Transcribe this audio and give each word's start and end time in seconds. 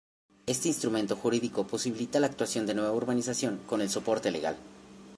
Este 0.47 0.67
instrumento 0.67 1.15
jurídico 1.15 1.67
posibilita 1.67 2.19
la 2.19 2.25
actuación 2.25 2.65
de 2.65 2.73
nueva 2.73 2.91
urbanización 2.91 3.59
con 3.67 3.81
el 3.81 3.89
soporte 3.91 4.31
legal. 4.31 4.57